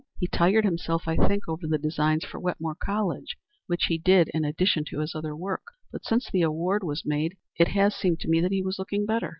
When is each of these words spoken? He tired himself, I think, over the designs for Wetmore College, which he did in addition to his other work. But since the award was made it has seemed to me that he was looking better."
He 0.17 0.25
tired 0.25 0.65
himself, 0.65 1.03
I 1.07 1.15
think, 1.27 1.47
over 1.47 1.67
the 1.67 1.77
designs 1.77 2.25
for 2.25 2.39
Wetmore 2.39 2.73
College, 2.83 3.37
which 3.67 3.83
he 3.83 3.99
did 3.99 4.31
in 4.33 4.43
addition 4.43 4.83
to 4.85 4.99
his 4.99 5.13
other 5.13 5.35
work. 5.35 5.61
But 5.91 6.05
since 6.05 6.27
the 6.31 6.41
award 6.41 6.83
was 6.83 7.05
made 7.05 7.37
it 7.59 7.67
has 7.67 7.93
seemed 7.95 8.19
to 8.21 8.27
me 8.27 8.41
that 8.41 8.51
he 8.51 8.63
was 8.63 8.79
looking 8.79 9.05
better." 9.05 9.29